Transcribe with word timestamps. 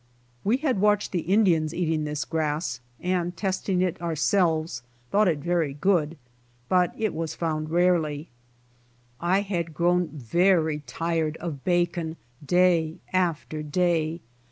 We 0.43 0.57
had 0.57 0.81
watched 0.81 1.11
the 1.11 1.19
Indians 1.29 1.75
eating 1.75 2.05
this 2.05 2.25
grass, 2.25 2.79
and 3.01 3.37
testing 3.37 3.83
it 3.83 4.01
ourselves, 4.01 4.81
thought 5.11 5.27
it 5.27 5.37
very 5.37 5.75
good, 5.75 6.17
but 6.67 6.91
it 6.97 7.13
was 7.13 7.35
found 7.35 7.69
rarely. 7.69 8.27
I 9.19 9.41
had 9.41 9.75
grown 9.75 10.07
very 10.07 10.79
tired 10.87 11.37
of 11.37 11.63
bacon 11.63 12.17
day 12.43 12.95
after 13.13 13.61
day. 13.61 14.21